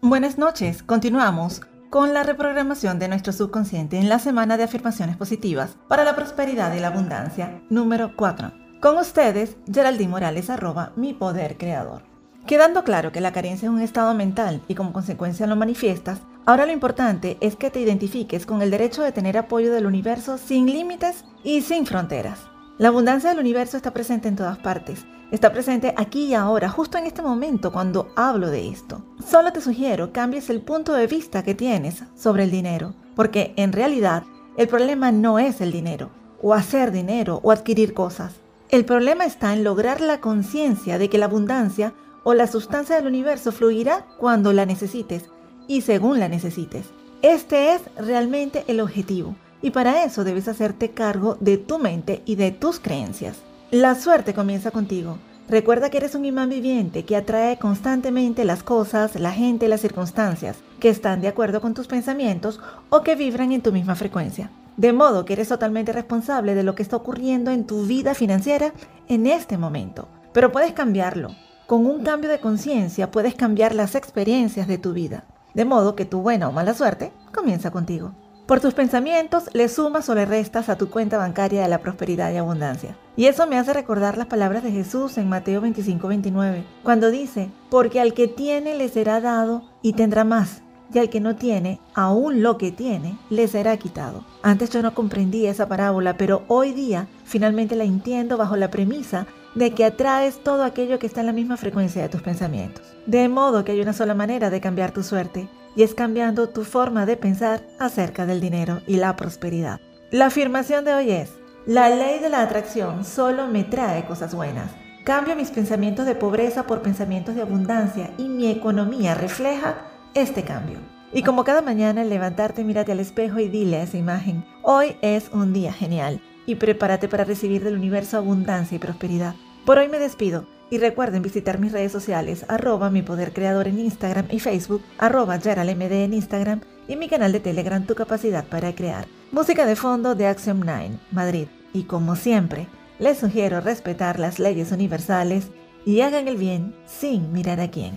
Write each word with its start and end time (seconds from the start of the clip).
Buenas 0.00 0.38
noches, 0.38 0.84
continuamos 0.84 1.60
con 1.90 2.14
la 2.14 2.22
reprogramación 2.22 3.00
de 3.00 3.08
nuestro 3.08 3.32
subconsciente 3.32 3.98
en 3.98 4.08
la 4.08 4.20
semana 4.20 4.56
de 4.56 4.62
afirmaciones 4.62 5.16
positivas 5.16 5.76
para 5.88 6.04
la 6.04 6.14
prosperidad 6.14 6.72
y 6.76 6.78
la 6.78 6.86
abundancia 6.86 7.60
número 7.68 8.14
4. 8.14 8.52
Con 8.80 8.96
ustedes, 8.96 9.56
Geraldine 9.66 10.08
Morales, 10.08 10.50
arroba 10.50 10.92
mi 10.94 11.14
poder 11.14 11.58
creador. 11.58 12.02
Quedando 12.46 12.84
claro 12.84 13.10
que 13.10 13.20
la 13.20 13.32
carencia 13.32 13.66
es 13.66 13.72
un 13.72 13.80
estado 13.80 14.14
mental 14.14 14.62
y 14.68 14.76
como 14.76 14.92
consecuencia 14.92 15.48
lo 15.48 15.56
manifiestas, 15.56 16.20
ahora 16.46 16.64
lo 16.64 16.72
importante 16.72 17.36
es 17.40 17.56
que 17.56 17.70
te 17.70 17.80
identifiques 17.80 18.46
con 18.46 18.62
el 18.62 18.70
derecho 18.70 19.02
de 19.02 19.10
tener 19.10 19.36
apoyo 19.36 19.72
del 19.72 19.86
universo 19.86 20.38
sin 20.38 20.66
límites 20.66 21.24
y 21.42 21.62
sin 21.62 21.86
fronteras. 21.86 22.38
La 22.78 22.88
abundancia 22.88 23.30
del 23.30 23.40
universo 23.40 23.76
está 23.76 23.92
presente 23.92 24.28
en 24.28 24.36
todas 24.36 24.58
partes 24.58 25.04
Está 25.30 25.52
presente 25.52 25.92
aquí 25.98 26.24
y 26.24 26.34
ahora, 26.34 26.70
justo 26.70 26.96
en 26.96 27.04
este 27.04 27.20
momento 27.20 27.70
cuando 27.70 28.10
hablo 28.16 28.48
de 28.48 28.68
esto. 28.68 29.02
Solo 29.22 29.52
te 29.52 29.60
sugiero 29.60 30.10
cambies 30.10 30.48
el 30.48 30.62
punto 30.62 30.94
de 30.94 31.06
vista 31.06 31.42
que 31.42 31.54
tienes 31.54 32.02
sobre 32.16 32.44
el 32.44 32.50
dinero, 32.50 32.94
porque 33.14 33.52
en 33.56 33.72
realidad 33.72 34.22
el 34.56 34.68
problema 34.68 35.12
no 35.12 35.38
es 35.38 35.60
el 35.60 35.70
dinero, 35.70 36.08
o 36.40 36.54
hacer 36.54 36.92
dinero, 36.92 37.40
o 37.42 37.52
adquirir 37.52 37.92
cosas. 37.92 38.36
El 38.70 38.86
problema 38.86 39.26
está 39.26 39.52
en 39.52 39.64
lograr 39.64 40.00
la 40.00 40.20
conciencia 40.20 40.96
de 40.96 41.10
que 41.10 41.18
la 41.18 41.26
abundancia 41.26 41.92
o 42.24 42.32
la 42.32 42.46
sustancia 42.46 42.96
del 42.96 43.06
universo 43.06 43.52
fluirá 43.52 44.06
cuando 44.18 44.54
la 44.54 44.64
necesites 44.64 45.28
y 45.66 45.82
según 45.82 46.20
la 46.20 46.30
necesites. 46.30 46.86
Este 47.20 47.74
es 47.74 47.82
realmente 47.98 48.64
el 48.66 48.80
objetivo, 48.80 49.34
y 49.62 49.70
para 49.70 50.04
eso 50.04 50.24
debes 50.24 50.48
hacerte 50.48 50.90
cargo 50.90 51.36
de 51.40 51.58
tu 51.58 51.78
mente 51.78 52.22
y 52.24 52.36
de 52.36 52.50
tus 52.50 52.80
creencias. 52.80 53.38
La 53.70 53.94
suerte 53.94 54.34
comienza 54.34 54.70
contigo. 54.70 55.18
Recuerda 55.48 55.88
que 55.88 55.96
eres 55.96 56.14
un 56.14 56.24
imán 56.24 56.50
viviente 56.50 57.04
que 57.04 57.16
atrae 57.16 57.58
constantemente 57.58 58.44
las 58.44 58.62
cosas, 58.62 59.18
la 59.18 59.32
gente, 59.32 59.68
las 59.68 59.80
circunstancias 59.80 60.58
que 60.78 60.90
están 60.90 61.20
de 61.22 61.28
acuerdo 61.28 61.60
con 61.60 61.74
tus 61.74 61.86
pensamientos 61.86 62.60
o 62.90 63.02
que 63.02 63.16
vibran 63.16 63.52
en 63.52 63.62
tu 63.62 63.72
misma 63.72 63.94
frecuencia. 63.94 64.50
De 64.76 64.92
modo 64.92 65.24
que 65.24 65.32
eres 65.32 65.48
totalmente 65.48 65.92
responsable 65.92 66.54
de 66.54 66.62
lo 66.62 66.74
que 66.74 66.82
está 66.82 66.96
ocurriendo 66.96 67.50
en 67.50 67.66
tu 67.66 67.84
vida 67.84 68.14
financiera 68.14 68.72
en 69.08 69.26
este 69.26 69.58
momento. 69.58 70.08
Pero 70.32 70.52
puedes 70.52 70.72
cambiarlo. 70.72 71.30
Con 71.66 71.86
un 71.86 72.04
cambio 72.04 72.30
de 72.30 72.40
conciencia 72.40 73.10
puedes 73.10 73.34
cambiar 73.34 73.74
las 73.74 73.94
experiencias 73.94 74.68
de 74.68 74.78
tu 74.78 74.92
vida. 74.92 75.24
De 75.54 75.64
modo 75.64 75.96
que 75.96 76.04
tu 76.04 76.20
buena 76.20 76.48
o 76.48 76.52
mala 76.52 76.74
suerte 76.74 77.12
comienza 77.34 77.70
contigo. 77.70 78.12
Por 78.48 78.60
tus 78.60 78.72
pensamientos 78.72 79.50
le 79.52 79.68
sumas 79.68 80.08
o 80.08 80.14
le 80.14 80.24
restas 80.24 80.70
a 80.70 80.78
tu 80.78 80.88
cuenta 80.88 81.18
bancaria 81.18 81.60
de 81.60 81.68
la 81.68 81.82
prosperidad 81.82 82.32
y 82.32 82.38
abundancia. 82.38 82.96
Y 83.14 83.26
eso 83.26 83.46
me 83.46 83.58
hace 83.58 83.74
recordar 83.74 84.16
las 84.16 84.28
palabras 84.28 84.62
de 84.62 84.70
Jesús 84.70 85.18
en 85.18 85.28
Mateo 85.28 85.60
25, 85.60 86.08
29, 86.08 86.64
cuando 86.82 87.10
dice, 87.10 87.50
porque 87.68 88.00
al 88.00 88.14
que 88.14 88.26
tiene 88.26 88.74
le 88.74 88.88
será 88.88 89.20
dado 89.20 89.64
y 89.82 89.92
tendrá 89.92 90.24
más, 90.24 90.62
y 90.94 90.98
al 90.98 91.10
que 91.10 91.20
no 91.20 91.36
tiene, 91.36 91.78
aún 91.92 92.42
lo 92.42 92.56
que 92.56 92.72
tiene, 92.72 93.18
le 93.28 93.48
será 93.48 93.76
quitado. 93.76 94.24
Antes 94.42 94.70
yo 94.70 94.80
no 94.80 94.94
comprendía 94.94 95.50
esa 95.50 95.68
parábola, 95.68 96.16
pero 96.16 96.44
hoy 96.48 96.72
día 96.72 97.06
finalmente 97.24 97.76
la 97.76 97.84
entiendo 97.84 98.38
bajo 98.38 98.56
la 98.56 98.70
premisa 98.70 99.26
de 99.56 99.74
que 99.74 99.84
atraes 99.84 100.42
todo 100.42 100.64
aquello 100.64 100.98
que 100.98 101.06
está 101.06 101.20
en 101.20 101.26
la 101.26 101.32
misma 101.34 101.58
frecuencia 101.58 102.00
de 102.00 102.08
tus 102.08 102.22
pensamientos. 102.22 102.82
De 103.04 103.28
modo 103.28 103.62
que 103.62 103.72
hay 103.72 103.82
una 103.82 103.92
sola 103.92 104.14
manera 104.14 104.48
de 104.48 104.62
cambiar 104.62 104.92
tu 104.92 105.02
suerte, 105.02 105.50
y 105.76 105.82
es 105.82 105.94
cambiando 105.94 106.48
tu 106.48 106.64
forma 106.64 107.06
de 107.06 107.16
pensar 107.16 107.62
acerca 107.78 108.26
del 108.26 108.40
dinero 108.40 108.80
y 108.86 108.96
la 108.96 109.16
prosperidad. 109.16 109.80
La 110.10 110.26
afirmación 110.26 110.84
de 110.84 110.94
hoy 110.94 111.10
es, 111.10 111.30
la 111.66 111.90
ley 111.90 112.18
de 112.18 112.30
la 112.30 112.42
atracción 112.42 113.04
solo 113.04 113.46
me 113.46 113.64
trae 113.64 114.06
cosas 114.06 114.34
buenas. 114.34 114.70
Cambio 115.04 115.36
mis 115.36 115.50
pensamientos 115.50 116.06
de 116.06 116.14
pobreza 116.14 116.66
por 116.66 116.82
pensamientos 116.82 117.34
de 117.34 117.42
abundancia 117.42 118.10
y 118.18 118.28
mi 118.28 118.50
economía 118.50 119.14
refleja 119.14 119.76
este 120.14 120.44
cambio. 120.44 120.78
Y 121.12 121.22
como 121.22 121.44
cada 121.44 121.62
mañana 121.62 122.02
al 122.02 122.10
levantarte, 122.10 122.64
mírate 122.64 122.92
al 122.92 123.00
espejo 123.00 123.38
y 123.38 123.48
dile 123.48 123.76
a 123.76 123.82
esa 123.82 123.96
imagen, 123.96 124.44
hoy 124.62 124.96
es 125.00 125.30
un 125.32 125.52
día 125.52 125.72
genial 125.72 126.20
y 126.44 126.56
prepárate 126.56 127.08
para 127.08 127.24
recibir 127.24 127.64
del 127.64 127.76
universo 127.76 128.16
abundancia 128.16 128.76
y 128.76 128.78
prosperidad. 128.78 129.34
Por 129.64 129.78
hoy 129.78 129.88
me 129.88 129.98
despido. 129.98 130.46
Y 130.70 130.78
recuerden 130.78 131.22
visitar 131.22 131.58
mis 131.58 131.72
redes 131.72 131.92
sociales, 131.92 132.44
arroba 132.48 132.90
mi 132.90 133.02
poder 133.02 133.32
creador 133.32 133.68
en 133.68 133.78
Instagram 133.78 134.26
y 134.30 134.38
Facebook, 134.38 134.82
arroba 134.98 135.36
MD 135.36 136.04
en 136.04 136.14
Instagram 136.14 136.60
y 136.86 136.96
mi 136.96 137.08
canal 137.08 137.32
de 137.32 137.40
Telegram 137.40 137.84
Tu 137.86 137.94
Capacidad 137.94 138.44
para 138.44 138.74
Crear. 138.74 139.06
Música 139.32 139.66
de 139.66 139.76
fondo 139.76 140.14
de 140.14 140.26
Axiom 140.26 140.60
9, 140.64 140.90
Madrid. 141.10 141.48
Y 141.72 141.84
como 141.84 142.16
siempre, 142.16 142.66
les 142.98 143.18
sugiero 143.18 143.60
respetar 143.60 144.18
las 144.18 144.38
leyes 144.38 144.72
universales 144.72 145.48
y 145.86 146.00
hagan 146.00 146.28
el 146.28 146.36
bien 146.36 146.74
sin 146.86 147.32
mirar 147.32 147.60
a 147.60 147.70
quién. 147.70 147.94